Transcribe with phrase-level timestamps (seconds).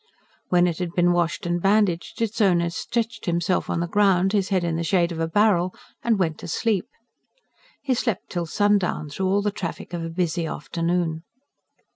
[0.49, 4.49] When it had been washed and bandaged, its owner stretched himself on the ground, his
[4.49, 6.87] head in the shade of a barrel, and went to sleep.
[7.83, 11.21] He slept till sundown, through all the traffic of a busy afternoon.